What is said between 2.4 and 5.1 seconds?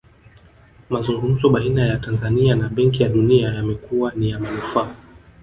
na benki ya dunia yamekuwa ni ya manufaa